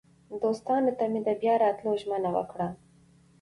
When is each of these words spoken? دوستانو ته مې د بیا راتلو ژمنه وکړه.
دوستانو 0.41 0.91
ته 0.97 1.05
مې 1.11 1.19
د 1.27 1.29
بیا 1.41 1.53
راتلو 1.63 1.91
ژمنه 2.01 2.29
وکړه. 2.35 2.67